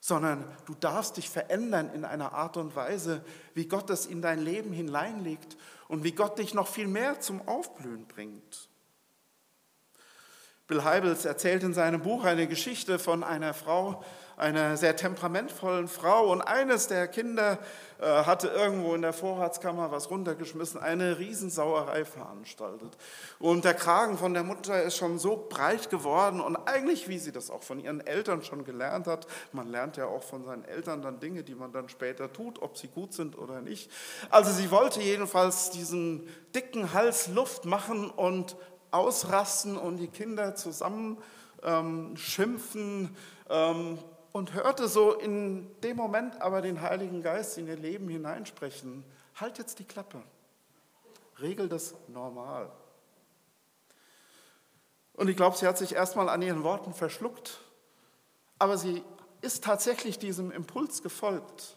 sondern 0.00 0.42
du 0.64 0.72
darfst 0.72 1.18
dich 1.18 1.28
verändern 1.28 1.90
in 1.92 2.06
einer 2.06 2.32
Art 2.32 2.56
und 2.56 2.74
Weise, 2.74 3.22
wie 3.52 3.66
Gott 3.66 3.90
es 3.90 4.06
in 4.06 4.22
dein 4.22 4.38
Leben 4.38 4.72
hineinlegt 4.72 5.58
und 5.88 6.04
wie 6.04 6.12
Gott 6.12 6.38
dich 6.38 6.54
noch 6.54 6.68
viel 6.68 6.88
mehr 6.88 7.20
zum 7.20 7.46
Aufblühen 7.46 8.06
bringt. 8.06 8.69
Bill 10.70 10.84
Heibels 10.84 11.24
erzählt 11.24 11.64
in 11.64 11.74
seinem 11.74 12.00
Buch 12.00 12.24
eine 12.24 12.46
Geschichte 12.46 13.00
von 13.00 13.24
einer 13.24 13.54
Frau, 13.54 14.04
einer 14.36 14.76
sehr 14.76 14.94
temperamentvollen 14.94 15.88
Frau. 15.88 16.30
Und 16.30 16.42
eines 16.42 16.86
der 16.86 17.08
Kinder 17.08 17.58
äh, 17.98 18.04
hatte 18.04 18.46
irgendwo 18.46 18.94
in 18.94 19.02
der 19.02 19.12
Vorratskammer 19.12 19.90
was 19.90 20.12
runtergeschmissen, 20.12 20.80
eine 20.80 21.18
Riesensauerei 21.18 22.04
veranstaltet. 22.04 22.96
Und 23.40 23.64
der 23.64 23.74
Kragen 23.74 24.16
von 24.16 24.32
der 24.32 24.44
Mutter 24.44 24.80
ist 24.80 24.96
schon 24.96 25.18
so 25.18 25.44
breit 25.50 25.90
geworden 25.90 26.40
und 26.40 26.54
eigentlich, 26.54 27.08
wie 27.08 27.18
sie 27.18 27.32
das 27.32 27.50
auch 27.50 27.64
von 27.64 27.80
ihren 27.80 28.00
Eltern 28.06 28.44
schon 28.44 28.64
gelernt 28.64 29.08
hat, 29.08 29.26
man 29.50 29.66
lernt 29.66 29.96
ja 29.96 30.06
auch 30.06 30.22
von 30.22 30.44
seinen 30.44 30.64
Eltern 30.64 31.02
dann 31.02 31.18
Dinge, 31.18 31.42
die 31.42 31.56
man 31.56 31.72
dann 31.72 31.88
später 31.88 32.32
tut, 32.32 32.62
ob 32.62 32.78
sie 32.78 32.86
gut 32.86 33.12
sind 33.12 33.36
oder 33.36 33.60
nicht. 33.60 33.90
Also 34.30 34.52
sie 34.52 34.70
wollte 34.70 35.00
jedenfalls 35.00 35.70
diesen 35.70 36.28
dicken 36.54 36.92
Hals 36.92 37.26
Luft 37.26 37.64
machen 37.64 38.08
und 38.08 38.54
ausrasten 38.90 39.76
und 39.76 39.96
die 39.96 40.08
Kinder 40.08 40.54
zusammen 40.54 41.18
ähm, 41.62 42.16
schimpfen 42.16 43.16
ähm, 43.48 43.98
und 44.32 44.54
hörte 44.54 44.88
so 44.88 45.12
in 45.12 45.68
dem 45.82 45.96
Moment 45.96 46.40
aber 46.40 46.62
den 46.62 46.80
Heiligen 46.80 47.22
Geist 47.22 47.58
in 47.58 47.66
ihr 47.66 47.76
Leben 47.76 48.08
hineinsprechen. 48.08 49.04
Halt 49.36 49.58
jetzt 49.58 49.78
die 49.78 49.84
Klappe. 49.84 50.22
Regel 51.40 51.68
das 51.68 51.94
normal. 52.08 52.70
Und 55.14 55.28
ich 55.28 55.36
glaube, 55.36 55.56
sie 55.56 55.66
hat 55.66 55.78
sich 55.78 55.94
erstmal 55.94 56.28
an 56.28 56.42
ihren 56.42 56.64
Worten 56.64 56.94
verschluckt, 56.94 57.60
aber 58.58 58.78
sie 58.78 59.02
ist 59.40 59.64
tatsächlich 59.64 60.18
diesem 60.18 60.50
Impuls 60.50 61.02
gefolgt 61.02 61.76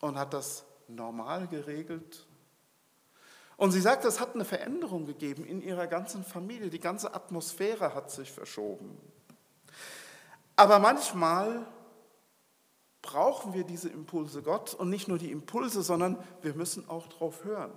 und 0.00 0.18
hat 0.18 0.32
das 0.32 0.64
normal 0.86 1.46
geregelt 1.48 2.27
und 3.58 3.72
sie 3.72 3.80
sagt, 3.80 4.04
es 4.04 4.20
hat 4.20 4.36
eine 4.36 4.44
Veränderung 4.44 5.04
gegeben 5.04 5.44
in 5.44 5.60
ihrer 5.60 5.88
ganzen 5.88 6.22
Familie. 6.24 6.70
Die 6.70 6.78
ganze 6.78 7.12
Atmosphäre 7.12 7.92
hat 7.92 8.08
sich 8.08 8.30
verschoben. 8.30 8.96
Aber 10.54 10.78
manchmal 10.78 11.66
brauchen 13.02 13.54
wir 13.54 13.64
diese 13.64 13.88
Impulse 13.88 14.42
Gott 14.42 14.74
und 14.74 14.90
nicht 14.90 15.08
nur 15.08 15.18
die 15.18 15.32
Impulse, 15.32 15.82
sondern 15.82 16.22
wir 16.40 16.54
müssen 16.54 16.88
auch 16.88 17.08
drauf 17.08 17.42
hören. 17.42 17.72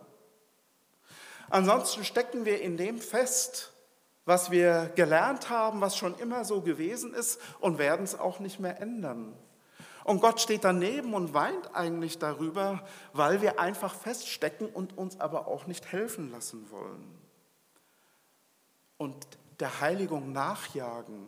Ansonsten 1.50 2.04
stecken 2.04 2.46
wir 2.46 2.62
in 2.62 2.78
dem 2.78 3.00
fest, 3.00 3.74
was 4.26 4.52
wir 4.52 4.92
gelernt 4.96 5.50
haben, 5.50 5.82
was 5.82 5.98
schon 5.98 6.16
immer 6.20 6.46
so 6.46 6.62
gewesen 6.62 7.16
ist 7.16 7.42
und 7.60 7.80
werden 7.80 8.04
es 8.04 8.20
auch 8.20 8.40
nicht 8.40 8.60
mehr 8.60 8.80
ändern. 8.80 9.34
Und 10.04 10.22
Gott 10.22 10.42
steht 10.42 10.64
daneben 10.64 11.14
und 11.14 11.34
weint 11.34 11.76
eigentlich 11.76 12.18
darüber, 12.18 12.84
weil 13.14 13.42
wir 13.42 13.60
einfach 13.60 13.94
feststecken 13.94 14.68
und 14.68 14.98
uns 14.98 15.20
aber 15.20 15.48
auch 15.48 15.68
nicht 15.68 15.92
helfen 15.92 16.32
lassen 16.32 16.70
wollen. 16.72 17.18
Und 18.98 19.28
der 19.60 19.82
Heiligung 19.82 20.32
nachjagen 20.32 21.28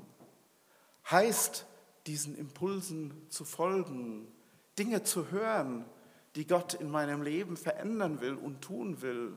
heißt, 1.09 1.65
diesen 2.07 2.35
Impulsen 2.35 3.29
zu 3.29 3.45
folgen, 3.45 4.27
Dinge 4.77 5.03
zu 5.03 5.31
hören, 5.31 5.85
die 6.35 6.47
Gott 6.47 6.73
in 6.73 6.89
meinem 6.89 7.21
Leben 7.21 7.57
verändern 7.57 8.21
will 8.21 8.35
und 8.35 8.61
tun 8.61 9.01
will, 9.01 9.33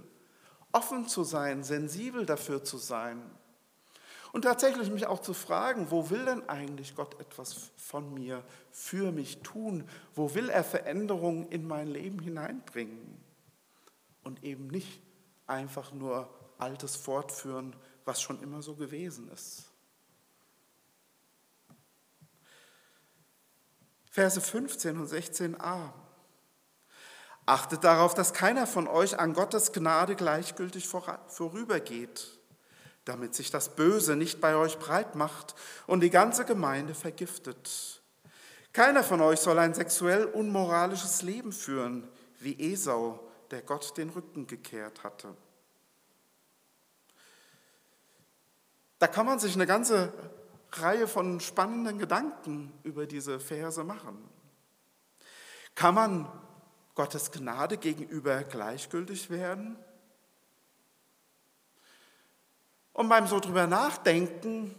offen 0.72 1.08
zu 1.08 1.24
sein, 1.24 1.62
sensibel 1.62 2.24
dafür 2.24 2.64
zu 2.64 2.78
sein 2.78 3.22
und 4.36 4.42
tatsächlich 4.42 4.90
mich 4.90 5.06
auch 5.06 5.20
zu 5.20 5.32
fragen, 5.32 5.90
wo 5.90 6.10
will 6.10 6.26
denn 6.26 6.46
eigentlich 6.46 6.94
Gott 6.94 7.18
etwas 7.18 7.70
von 7.78 8.12
mir, 8.12 8.44
für 8.70 9.10
mich 9.10 9.40
tun? 9.40 9.88
Wo 10.14 10.34
will 10.34 10.50
er 10.50 10.62
Veränderungen 10.62 11.48
in 11.48 11.66
mein 11.66 11.88
Leben 11.88 12.18
hineinbringen? 12.18 13.16
Und 14.24 14.44
eben 14.44 14.66
nicht 14.66 15.00
einfach 15.46 15.90
nur 15.92 16.28
Altes 16.58 16.96
fortführen, 16.96 17.74
was 18.04 18.20
schon 18.20 18.42
immer 18.42 18.60
so 18.60 18.74
gewesen 18.74 19.30
ist. 19.32 19.70
Verse 24.10 24.38
15 24.38 24.98
und 24.98 25.10
16a. 25.10 25.94
Achtet 27.46 27.84
darauf, 27.84 28.12
dass 28.12 28.34
keiner 28.34 28.66
von 28.66 28.86
euch 28.86 29.18
an 29.18 29.32
Gottes 29.32 29.72
Gnade 29.72 30.14
gleichgültig 30.14 30.86
vorübergeht 30.86 32.35
damit 33.06 33.34
sich 33.34 33.50
das 33.50 33.74
Böse 33.74 34.16
nicht 34.16 34.40
bei 34.40 34.56
euch 34.56 34.78
breit 34.78 35.14
macht 35.14 35.54
und 35.86 36.00
die 36.00 36.10
ganze 36.10 36.44
Gemeinde 36.44 36.94
vergiftet. 36.94 38.02
Keiner 38.72 39.02
von 39.02 39.22
euch 39.22 39.40
soll 39.40 39.58
ein 39.58 39.72
sexuell 39.72 40.24
unmoralisches 40.26 41.22
Leben 41.22 41.52
führen, 41.52 42.06
wie 42.40 42.72
Esau, 42.72 43.20
der 43.50 43.62
Gott 43.62 43.96
den 43.96 44.10
Rücken 44.10 44.46
gekehrt 44.46 45.04
hatte. 45.04 45.34
Da 48.98 49.06
kann 49.06 49.24
man 49.24 49.38
sich 49.38 49.54
eine 49.54 49.66
ganze 49.66 50.12
Reihe 50.72 51.06
von 51.06 51.38
spannenden 51.40 51.98
Gedanken 51.98 52.72
über 52.82 53.06
diese 53.06 53.38
Verse 53.38 53.84
machen. 53.84 54.28
Kann 55.76 55.94
man 55.94 56.28
Gottes 56.96 57.30
Gnade 57.30 57.76
gegenüber 57.76 58.42
gleichgültig 58.42 59.30
werden? 59.30 59.78
Und 62.96 63.10
beim 63.10 63.26
so 63.26 63.40
drüber 63.40 63.66
nachdenken, 63.66 64.74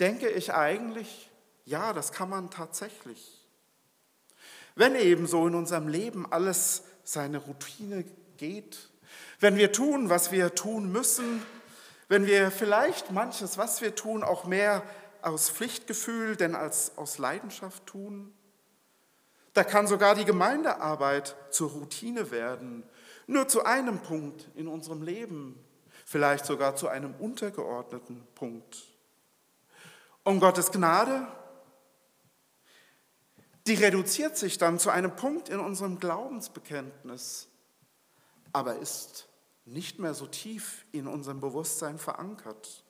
denke 0.00 0.30
ich 0.30 0.54
eigentlich, 0.54 1.30
ja, 1.66 1.92
das 1.92 2.10
kann 2.10 2.30
man 2.30 2.48
tatsächlich. 2.48 3.46
Wenn 4.76 4.94
eben 4.94 5.26
so 5.26 5.46
in 5.46 5.54
unserem 5.54 5.88
Leben 5.88 6.24
alles 6.32 6.84
seine 7.04 7.36
Routine 7.36 8.06
geht, 8.38 8.88
wenn 9.40 9.56
wir 9.56 9.72
tun, 9.72 10.08
was 10.08 10.32
wir 10.32 10.54
tun 10.54 10.90
müssen, 10.90 11.42
wenn 12.08 12.24
wir 12.24 12.50
vielleicht 12.50 13.10
manches, 13.10 13.58
was 13.58 13.82
wir 13.82 13.94
tun, 13.94 14.22
auch 14.22 14.46
mehr 14.46 14.82
aus 15.20 15.50
Pflichtgefühl 15.50 16.36
denn 16.36 16.54
als 16.54 16.96
aus 16.96 17.18
Leidenschaft 17.18 17.84
tun, 17.84 18.32
da 19.52 19.64
kann 19.64 19.86
sogar 19.86 20.14
die 20.14 20.24
Gemeindearbeit 20.24 21.36
zur 21.50 21.72
Routine 21.72 22.30
werden, 22.30 22.84
nur 23.26 23.48
zu 23.48 23.66
einem 23.66 23.98
Punkt 23.98 24.48
in 24.54 24.66
unserem 24.66 25.02
Leben, 25.02 25.62
vielleicht 26.12 26.44
sogar 26.44 26.76
zu 26.76 26.88
einem 26.88 27.14
untergeordneten 27.14 28.22
Punkt. 28.34 28.84
Und 30.24 30.40
Gottes 30.40 30.70
Gnade, 30.70 31.26
die 33.66 33.74
reduziert 33.74 34.36
sich 34.36 34.58
dann 34.58 34.78
zu 34.78 34.90
einem 34.90 35.16
Punkt 35.16 35.48
in 35.48 35.58
unserem 35.58 35.98
Glaubensbekenntnis, 35.98 37.48
aber 38.52 38.76
ist 38.76 39.26
nicht 39.64 40.00
mehr 40.00 40.12
so 40.12 40.26
tief 40.26 40.84
in 40.92 41.06
unserem 41.06 41.40
Bewusstsein 41.40 41.98
verankert. 41.98 42.84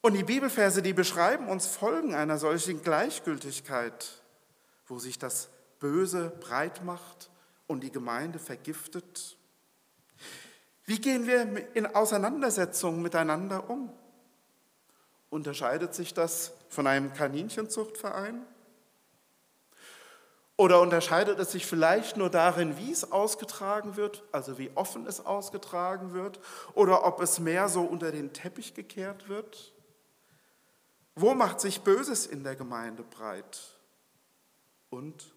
Und 0.00 0.14
die 0.14 0.24
Bibelverse, 0.24 0.82
die 0.82 0.92
beschreiben 0.92 1.48
uns 1.48 1.66
Folgen 1.66 2.14
einer 2.14 2.38
solchen 2.38 2.82
Gleichgültigkeit, 2.82 4.22
wo 4.88 4.98
sich 4.98 5.20
das 5.20 5.50
Böse 5.78 6.30
breit 6.40 6.84
macht 6.84 7.30
und 7.68 7.84
die 7.84 7.92
Gemeinde 7.92 8.40
vergiftet. 8.40 9.36
Wie 10.86 11.00
gehen 11.00 11.26
wir 11.26 11.74
in 11.74 11.86
Auseinandersetzungen 11.86 13.02
miteinander 13.02 13.68
um? 13.68 13.92
Unterscheidet 15.30 15.94
sich 15.94 16.14
das 16.14 16.52
von 16.68 16.86
einem 16.86 17.12
Kaninchenzuchtverein? 17.12 18.46
Oder 20.56 20.80
unterscheidet 20.80 21.38
es 21.40 21.52
sich 21.52 21.66
vielleicht 21.66 22.16
nur 22.16 22.30
darin, 22.30 22.78
wie 22.78 22.92
es 22.92 23.10
ausgetragen 23.10 23.96
wird, 23.96 24.22
also 24.32 24.58
wie 24.58 24.70
offen 24.74 25.06
es 25.06 25.26
ausgetragen 25.26 26.14
wird, 26.14 26.40
oder 26.72 27.04
ob 27.04 27.20
es 27.20 27.40
mehr 27.40 27.68
so 27.68 27.82
unter 27.82 28.12
den 28.12 28.32
Teppich 28.32 28.72
gekehrt 28.72 29.28
wird? 29.28 29.74
Wo 31.16 31.34
macht 31.34 31.60
sich 31.60 31.82
Böses 31.82 32.26
in 32.26 32.44
der 32.44 32.54
Gemeinde 32.54 33.02
breit? 33.02 33.60
Und 34.88 35.34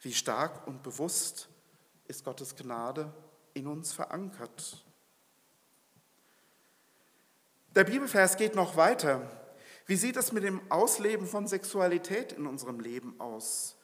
wie 0.00 0.14
stark 0.14 0.66
und 0.66 0.82
bewusst 0.82 1.48
ist 2.08 2.24
Gottes 2.24 2.56
Gnade 2.56 3.12
in 3.54 3.66
uns 3.66 3.92
verankert. 3.92 4.84
Der 7.74 7.84
Bibelvers 7.84 8.36
geht 8.36 8.54
noch 8.54 8.76
weiter. 8.76 9.30
Wie 9.86 9.96
sieht 9.96 10.16
es 10.16 10.32
mit 10.32 10.44
dem 10.44 10.60
Ausleben 10.70 11.26
von 11.26 11.46
Sexualität 11.46 12.32
in 12.32 12.46
unserem 12.46 12.80
Leben 12.80 13.18
aus? 13.18 13.76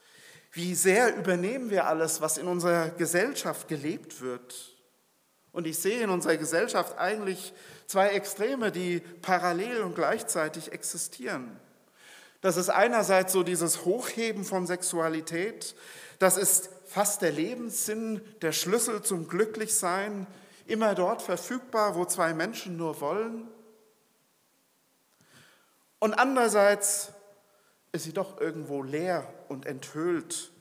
Wie 0.53 0.75
sehr 0.75 1.17
übernehmen 1.17 1.71
wir 1.71 1.87
alles, 1.87 2.21
was 2.21 2.39
in 2.39 2.47
unserer 2.47 2.91
Gesellschaft 2.91 3.69
gelebt 3.69 4.21
wird? 4.21 4.77
Und 5.53 5.67
ich 5.67 5.79
sehe 5.79 6.03
in 6.03 6.11
unserer 6.11 6.37
Gesellschaft 6.37 6.99
eigentlich 6.99 7.53
zwei 7.87 8.09
Extreme, 8.11 8.71
die 8.71 9.01
parallel 9.01 9.83
und 9.83 9.95
gleichzeitig 9.95 10.73
existieren. 10.73 11.59
Das 12.41 12.57
ist 12.57 12.69
einerseits 12.69 13.33
so 13.33 13.43
dieses 13.43 13.85
Hochheben 13.85 14.45
von 14.45 14.67
Sexualität, 14.67 15.75
das 16.19 16.37
ist 16.37 16.71
fast 16.89 17.23
der 17.23 17.33
Lebenssinn, 17.33 18.21
der 18.41 18.53
Schlüssel 18.53 19.03
zum 19.03 19.29
Glücklichsein, 19.29 20.27
immer 20.67 20.95
dort 20.95 21.23
verfügbar, 21.23 21.95
wo 21.95 22.05
zwei 22.05 22.35
Menschen 22.35 22.77
nur 22.77 23.01
wollen. 23.01 23.49
Und 25.99 26.15
andererseits 26.15 27.13
ist 27.93 28.05
sie 28.05 28.13
doch 28.13 28.41
irgendwo 28.41 28.83
leer 28.83 29.33
und 29.49 29.67
enthüllt, 29.67 30.53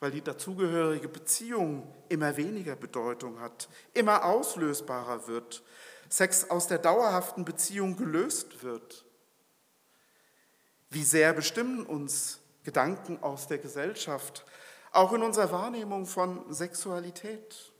weil 0.00 0.10
die 0.10 0.22
dazugehörige 0.22 1.08
Beziehung 1.08 1.92
immer 2.08 2.36
weniger 2.36 2.76
Bedeutung 2.76 3.40
hat, 3.40 3.68
immer 3.94 4.24
auslösbarer 4.24 5.28
wird, 5.28 5.62
Sex 6.08 6.48
aus 6.50 6.66
der 6.66 6.78
dauerhaften 6.78 7.44
Beziehung 7.44 7.96
gelöst 7.96 8.62
wird. 8.62 9.04
Wie 10.90 11.04
sehr 11.04 11.32
bestimmen 11.34 11.84
uns 11.84 12.40
Gedanken 12.64 13.22
aus 13.22 13.46
der 13.46 13.58
Gesellschaft, 13.58 14.44
auch 14.92 15.12
in 15.12 15.22
unserer 15.22 15.52
Wahrnehmung 15.52 16.06
von 16.06 16.52
Sexualität. 16.52 17.72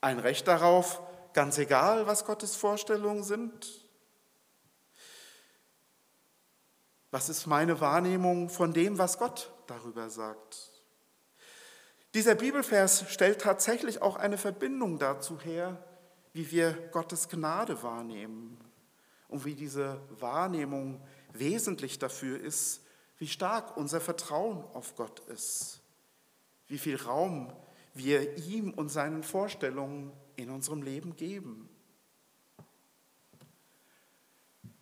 Ein 0.00 0.18
Recht 0.18 0.46
darauf, 0.46 1.00
ganz 1.32 1.58
egal, 1.58 2.06
was 2.06 2.24
Gottes 2.24 2.56
Vorstellungen 2.56 3.24
sind. 3.24 3.84
Was 7.10 7.28
ist 7.28 7.46
meine 7.46 7.80
Wahrnehmung 7.80 8.48
von 8.48 8.72
dem, 8.72 8.98
was 8.98 9.18
Gott 9.18 9.52
darüber 9.66 10.10
sagt? 10.10 10.72
Dieser 12.14 12.34
Bibelvers 12.34 13.10
stellt 13.10 13.40
tatsächlich 13.40 14.02
auch 14.02 14.16
eine 14.16 14.38
Verbindung 14.38 14.98
dazu 14.98 15.40
her, 15.40 15.84
wie 16.32 16.50
wir 16.50 16.72
Gottes 16.92 17.28
Gnade 17.28 17.82
wahrnehmen 17.82 18.58
und 19.28 19.44
wie 19.44 19.54
diese 19.54 20.00
Wahrnehmung 20.10 21.04
wesentlich 21.32 21.98
dafür 21.98 22.40
ist, 22.40 22.83
wie 23.18 23.28
stark 23.28 23.76
unser 23.76 24.00
Vertrauen 24.00 24.64
auf 24.74 24.96
Gott 24.96 25.20
ist, 25.28 25.80
wie 26.66 26.78
viel 26.78 26.96
Raum 26.96 27.52
wir 27.94 28.36
ihm 28.38 28.72
und 28.72 28.88
seinen 28.88 29.22
Vorstellungen 29.22 30.12
in 30.36 30.50
unserem 30.50 30.82
Leben 30.82 31.16
geben. 31.16 31.68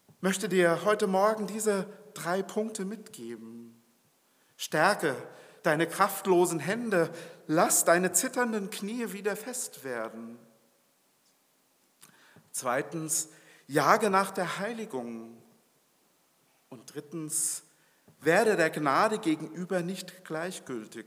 Ich 0.08 0.22
möchte 0.22 0.48
dir 0.48 0.84
heute 0.84 1.06
Morgen 1.06 1.46
diese 1.46 1.86
drei 2.14 2.42
Punkte 2.42 2.84
mitgeben. 2.84 3.82
Stärke 4.56 5.16
deine 5.62 5.86
kraftlosen 5.86 6.58
Hände, 6.58 7.12
lass 7.46 7.84
deine 7.84 8.12
zitternden 8.12 8.70
Knie 8.70 9.12
wieder 9.12 9.36
fest 9.36 9.84
werden. 9.84 10.38
Zweitens, 12.50 13.28
jage 13.66 14.10
nach 14.10 14.30
der 14.30 14.58
Heiligung. 14.58 15.36
Und 16.68 16.94
drittens, 16.94 17.64
werde 18.24 18.56
der 18.56 18.70
Gnade 18.70 19.18
gegenüber 19.18 19.80
nicht 19.80 20.24
gleichgültig. 20.24 21.06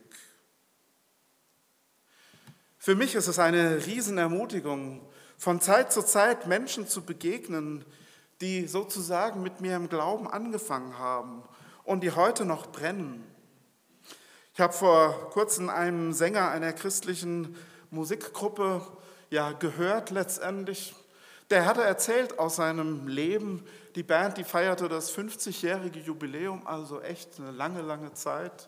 Für 2.77 2.95
mich 2.95 3.15
ist 3.15 3.27
es 3.27 3.39
eine 3.39 3.85
Riesenermutigung, 3.85 5.01
von 5.37 5.59
Zeit 5.59 5.91
zu 5.91 6.03
Zeit 6.03 6.47
Menschen 6.47 6.87
zu 6.87 7.01
begegnen, 7.03 7.83
die 8.41 8.67
sozusagen 8.67 9.41
mit 9.41 9.61
mir 9.61 9.75
im 9.75 9.89
Glauben 9.89 10.27
angefangen 10.27 10.97
haben 10.99 11.43
und 11.83 12.01
die 12.01 12.11
heute 12.11 12.45
noch 12.45 12.67
brennen. 12.67 13.23
Ich 14.53 14.59
habe 14.59 14.73
vor 14.73 15.29
kurzem 15.31 15.69
einen 15.69 16.13
Sänger 16.13 16.49
einer 16.49 16.73
christlichen 16.73 17.55
Musikgruppe 17.91 18.85
ja, 19.29 19.51
gehört 19.51 20.11
letztendlich. 20.11 20.95
Der 21.51 21.65
hatte 21.65 21.83
erzählt 21.83 22.39
aus 22.39 22.55
seinem 22.55 23.07
Leben, 23.07 23.65
die 23.95 24.03
Band, 24.03 24.37
die 24.37 24.43
feierte 24.43 24.89
das 24.89 25.15
50-jährige 25.15 25.99
Jubiläum, 25.99 26.65
also 26.65 27.01
echt 27.01 27.39
eine 27.39 27.51
lange, 27.51 27.81
lange 27.81 28.13
Zeit. 28.13 28.67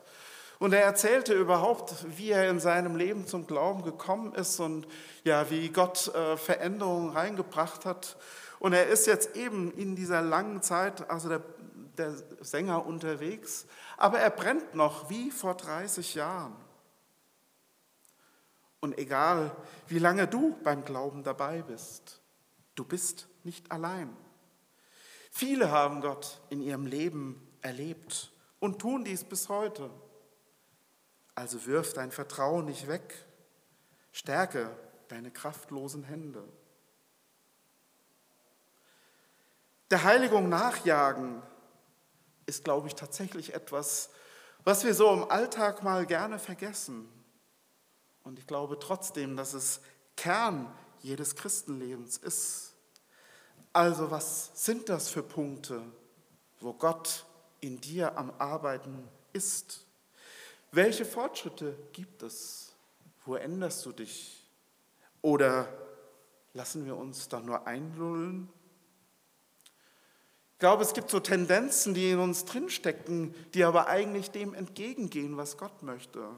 Und 0.60 0.72
er 0.72 0.82
erzählte 0.82 1.34
überhaupt, 1.34 2.06
wie 2.16 2.30
er 2.30 2.48
in 2.48 2.60
seinem 2.60 2.96
Leben 2.96 3.26
zum 3.26 3.46
Glauben 3.46 3.82
gekommen 3.82 4.32
ist 4.34 4.60
und 4.60 4.86
ja, 5.24 5.50
wie 5.50 5.68
Gott 5.70 6.12
äh, 6.14 6.36
Veränderungen 6.36 7.10
reingebracht 7.10 7.84
hat. 7.84 8.16
Und 8.60 8.72
er 8.72 8.86
ist 8.86 9.06
jetzt 9.06 9.36
eben 9.36 9.72
in 9.72 9.96
dieser 9.96 10.22
langen 10.22 10.62
Zeit, 10.62 11.10
also 11.10 11.28
der, 11.28 11.42
der 11.96 12.14
Sänger 12.40 12.86
unterwegs, 12.86 13.66
aber 13.96 14.18
er 14.20 14.30
brennt 14.30 14.74
noch 14.74 15.10
wie 15.10 15.30
vor 15.30 15.54
30 15.54 16.14
Jahren. 16.14 16.56
Und 18.80 18.98
egal, 18.98 19.50
wie 19.88 19.98
lange 19.98 20.28
du 20.28 20.56
beim 20.62 20.84
Glauben 20.84 21.24
dabei 21.24 21.62
bist, 21.62 22.17
du 22.78 22.84
bist 22.84 23.28
nicht 23.44 23.70
allein. 23.72 24.16
Viele 25.30 25.70
haben 25.70 26.00
Gott 26.00 26.40
in 26.48 26.62
ihrem 26.62 26.86
Leben 26.86 27.46
erlebt 27.60 28.32
und 28.60 28.78
tun 28.78 29.04
dies 29.04 29.24
bis 29.24 29.48
heute. 29.48 29.90
Also 31.34 31.66
wirf 31.66 31.92
dein 31.92 32.10
Vertrauen 32.10 32.64
nicht 32.64 32.88
weg. 32.88 33.24
Stärke 34.12 34.76
deine 35.08 35.30
kraftlosen 35.30 36.04
Hände. 36.04 36.42
Der 39.90 40.02
Heiligung 40.04 40.48
nachjagen 40.48 41.42
ist, 42.46 42.64
glaube 42.64 42.88
ich, 42.88 42.94
tatsächlich 42.94 43.54
etwas, 43.54 44.10
was 44.64 44.84
wir 44.84 44.94
so 44.94 45.12
im 45.12 45.30
Alltag 45.30 45.82
mal 45.82 46.04
gerne 46.04 46.38
vergessen. 46.38 47.08
Und 48.22 48.38
ich 48.38 48.46
glaube 48.46 48.78
trotzdem, 48.78 49.36
dass 49.36 49.54
es 49.54 49.80
Kern 50.16 50.74
jedes 51.00 51.36
Christenlebens 51.36 52.18
ist. 52.18 52.67
Also 53.72 54.10
was 54.10 54.50
sind 54.54 54.88
das 54.88 55.08
für 55.08 55.22
Punkte, 55.22 55.82
wo 56.60 56.72
Gott 56.72 57.24
in 57.60 57.80
dir 57.80 58.16
am 58.16 58.32
Arbeiten 58.38 59.08
ist? 59.32 59.84
Welche 60.72 61.04
Fortschritte 61.04 61.76
gibt 61.92 62.22
es? 62.22 62.72
Wo 63.24 63.36
änderst 63.36 63.84
du 63.86 63.92
dich? 63.92 64.44
Oder 65.22 65.68
lassen 66.54 66.84
wir 66.84 66.96
uns 66.96 67.28
da 67.28 67.40
nur 67.40 67.66
einlullen? 67.66 68.48
Ich 70.54 70.60
glaube, 70.60 70.82
es 70.82 70.92
gibt 70.92 71.10
so 71.10 71.20
Tendenzen, 71.20 71.94
die 71.94 72.10
in 72.10 72.18
uns 72.18 72.44
drinstecken, 72.44 73.34
die 73.54 73.62
aber 73.62 73.86
eigentlich 73.86 74.30
dem 74.32 74.54
entgegengehen, 74.54 75.36
was 75.36 75.56
Gott 75.56 75.82
möchte. 75.82 76.28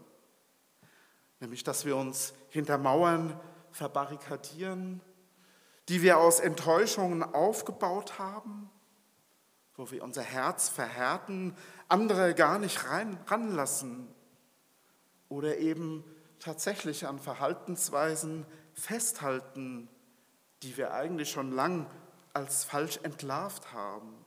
Nämlich, 1.40 1.64
dass 1.64 1.86
wir 1.86 1.96
uns 1.96 2.34
hinter 2.50 2.76
Mauern 2.76 3.38
verbarrikadieren, 3.72 5.00
die 5.88 6.02
wir 6.02 6.18
aus 6.18 6.40
Enttäuschungen 6.40 7.22
aufgebaut 7.22 8.18
haben, 8.18 8.70
wo 9.74 9.90
wir 9.90 10.04
unser 10.04 10.22
Herz 10.22 10.68
verhärten, 10.68 11.56
andere 11.88 12.34
gar 12.34 12.58
nicht 12.58 12.88
rein, 12.88 13.18
ranlassen 13.26 14.14
oder 15.28 15.58
eben 15.58 16.04
tatsächlich 16.38 17.06
an 17.06 17.18
Verhaltensweisen 17.18 18.46
festhalten, 18.74 19.88
die 20.62 20.76
wir 20.76 20.92
eigentlich 20.92 21.30
schon 21.30 21.52
lang 21.52 21.86
als 22.32 22.64
falsch 22.64 22.98
entlarvt 23.02 23.72
haben. 23.72 24.24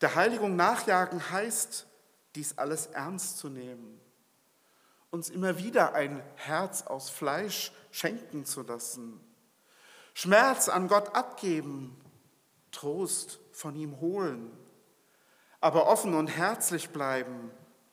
Der 0.00 0.14
Heiligung 0.14 0.56
nachjagen 0.56 1.30
heißt, 1.30 1.86
dies 2.34 2.58
alles 2.58 2.86
ernst 2.86 3.38
zu 3.38 3.48
nehmen, 3.48 4.00
uns 5.10 5.28
immer 5.28 5.58
wieder 5.58 5.94
ein 5.94 6.22
Herz 6.36 6.82
aus 6.82 7.10
Fleisch 7.10 7.72
schenken 7.92 8.44
zu 8.44 8.62
lassen, 8.62 9.20
Schmerz 10.14 10.68
an 10.68 10.88
Gott 10.88 11.14
abgeben, 11.14 11.96
Trost 12.72 13.38
von 13.52 13.76
ihm 13.76 14.00
holen, 14.00 14.50
aber 15.60 15.86
offen 15.86 16.14
und 16.14 16.26
herzlich 16.26 16.90
bleiben 16.90 17.50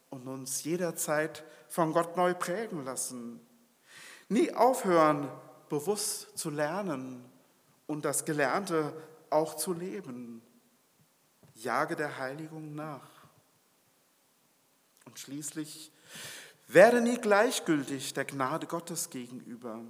und 0.10 0.28
uns 0.28 0.64
jederzeit 0.64 1.44
von 1.68 1.94
Gott 1.94 2.18
neu 2.18 2.34
prägen 2.34 2.84
lassen. 2.84 3.40
Nie 4.28 4.54
aufhören, 4.54 5.30
bewusst 5.70 6.38
zu 6.38 6.50
lernen 6.50 7.24
und 7.86 8.06
das 8.06 8.26
Gelernte 8.26 8.94
auch 9.30 9.56
zu 9.56 9.74
leben. 9.74 10.42
Jage 11.56 11.96
der 11.96 12.18
Heiligung 12.18 12.74
nach. 12.74 13.10
Und 15.06 15.20
schließlich 15.20 15.92
werde 16.70 17.02
nie 17.02 17.18
gleichgültig 17.18 18.14
der 18.14 18.26
Gnade 18.26 18.68
Gottes 18.68 19.10
gegenüber. 19.10 19.82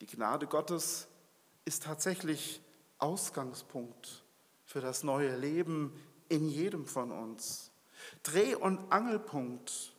Die 0.00 0.06
Gnade 0.06 0.46
Gottes 0.46 1.08
ist 1.64 1.82
tatsächlich 1.82 2.62
Ausgangspunkt 2.98 4.24
für 4.64 4.80
das 4.80 5.02
neue 5.02 5.36
Leben 5.36 5.92
in 6.28 6.48
jedem 6.48 6.86
von 6.86 7.10
uns. 7.10 7.72
Dreh- 8.22 8.54
und 8.54 8.92
Angelpunkt 8.92 9.92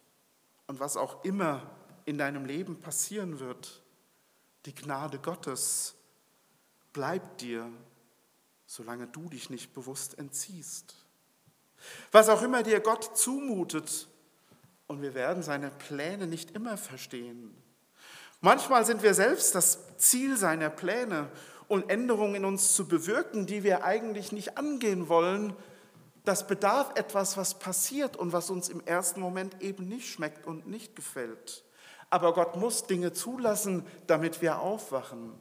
und 0.68 0.80
was 0.80 0.96
auch 0.96 1.24
immer 1.26 1.70
in 2.06 2.18
deinem 2.18 2.46
Leben 2.46 2.80
passieren 2.80 3.40
wird, 3.40 3.84
die 4.66 4.74
Gnade 4.74 5.20
Gottes 5.20 5.96
bleibt 6.94 7.42
dir, 7.42 7.70
solange 8.66 9.08
du 9.08 9.28
dich 9.28 9.50
nicht 9.50 9.74
bewusst 9.74 10.18
entziehst. 10.18 10.96
Was 12.12 12.30
auch 12.30 12.42
immer 12.42 12.64
dir 12.64 12.80
Gott 12.80 13.18
zumutet, 13.18 14.08
und 14.88 15.02
wir 15.02 15.14
werden 15.14 15.44
seine 15.44 15.70
Pläne 15.70 16.28
nicht 16.28 16.52
immer 16.52 16.78
verstehen. 16.78 17.56
Manchmal 18.40 18.86
sind 18.86 19.04
wir 19.04 19.14
selbst 19.14 19.56
das 19.56 19.98
Ziel 19.98 20.38
seiner 20.38 20.70
Pläne 20.70 21.30
und 21.68 21.90
Änderungen 21.90 22.36
in 22.36 22.46
uns 22.46 22.74
zu 22.74 22.88
bewirken, 22.88 23.46
die 23.46 23.64
wir 23.64 23.84
eigentlich 23.84 24.32
nicht 24.32 24.58
angehen 24.58 25.10
wollen. 25.10 25.54
Das 26.24 26.48
bedarf 26.48 26.92
etwas, 26.96 27.36
was 27.36 27.60
passiert 27.60 28.16
und 28.16 28.32
was 28.32 28.50
uns 28.50 28.70
im 28.70 28.86
ersten 28.86 29.20
Moment 29.20 29.62
eben 29.62 29.88
nicht 29.88 30.10
schmeckt 30.10 30.46
und 30.46 30.68
nicht 30.68 30.96
gefällt. 30.96 31.66
Aber 32.10 32.34
Gott 32.34 32.56
muss 32.56 32.86
Dinge 32.86 33.12
zulassen, 33.12 33.86
damit 34.06 34.42
wir 34.42 34.60
aufwachen. 34.60 35.34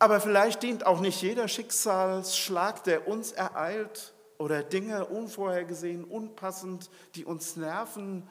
Aber 0.00 0.20
vielleicht 0.20 0.62
dient 0.62 0.86
auch 0.86 1.00
nicht 1.00 1.22
jeder 1.22 1.46
Schicksalsschlag, 1.46 2.82
der 2.84 3.06
uns 3.06 3.32
ereilt 3.32 4.13
oder 4.38 4.62
Dinge 4.62 5.06
unvorhergesehen, 5.06 6.04
unpassend, 6.04 6.90
die 7.14 7.24
uns 7.24 7.56
nerven, 7.56 8.28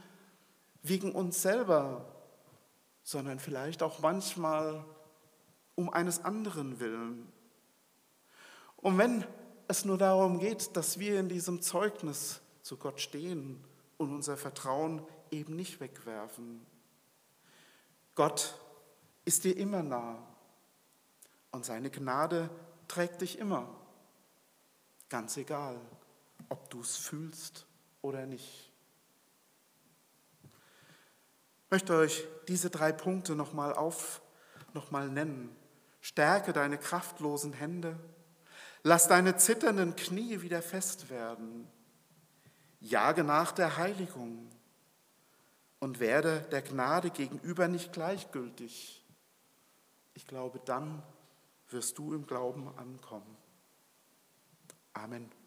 wegen 0.81 1.13
uns 1.13 1.41
selber, 1.41 2.05
sondern 3.03 3.39
vielleicht 3.39 3.83
auch 3.83 3.99
manchmal 3.99 4.85
um 5.75 5.89
eines 5.89 6.23
anderen 6.23 6.79
willen. 6.79 7.31
Und 8.77 8.97
wenn 8.97 9.23
es 9.67 9.85
nur 9.85 9.97
darum 9.97 10.39
geht, 10.39 10.75
dass 10.75 10.99
wir 10.99 11.19
in 11.19 11.29
diesem 11.29 11.61
Zeugnis 11.61 12.41
zu 12.61 12.77
Gott 12.77 12.99
stehen 12.99 13.63
und 13.97 14.13
unser 14.13 14.37
Vertrauen 14.37 15.05
eben 15.31 15.55
nicht 15.55 15.79
wegwerfen. 15.79 16.65
Gott 18.15 18.59
ist 19.25 19.43
dir 19.43 19.55
immer 19.57 19.83
nah 19.83 20.17
und 21.51 21.65
seine 21.65 21.89
Gnade 21.89 22.49
trägt 22.87 23.21
dich 23.21 23.39
immer, 23.39 23.67
ganz 25.13 25.37
egal, 25.37 25.79
ob 26.49 26.71
du 26.71 26.81
es 26.81 26.97
fühlst 26.97 27.67
oder 28.01 28.25
nicht. 28.25 28.71
Ich 30.43 31.69
möchte 31.69 31.95
euch 31.95 32.27
diese 32.47 32.71
drei 32.71 32.91
Punkte 32.91 33.35
nochmal 33.35 33.75
auf, 33.75 34.23
nochmal 34.73 35.09
nennen. 35.09 35.55
Stärke 36.01 36.51
deine 36.51 36.79
kraftlosen 36.79 37.53
Hände, 37.53 37.99
lass 38.81 39.07
deine 39.07 39.37
zitternden 39.37 39.95
Knie 39.95 40.41
wieder 40.41 40.63
fest 40.63 41.11
werden, 41.11 41.67
jage 42.79 43.23
nach 43.23 43.51
der 43.51 43.77
Heiligung 43.77 44.49
und 45.77 45.99
werde 45.99 46.41
der 46.51 46.63
Gnade 46.63 47.11
gegenüber 47.11 47.67
nicht 47.67 47.93
gleichgültig. 47.93 49.05
Ich 50.15 50.25
glaube, 50.25 50.59
dann 50.65 51.03
wirst 51.69 51.99
du 51.99 52.15
im 52.15 52.25
Glauben 52.25 52.67
ankommen. 52.79 53.42
Amen. 54.95 55.42